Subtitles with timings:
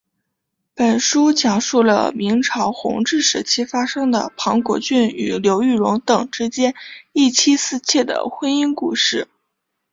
[0.73, 6.73] 本书讲述了明朝弘治时期发生的庞国俊与刘玉蓉等之间
[7.13, 9.27] 一妻四妾的婚姻故事。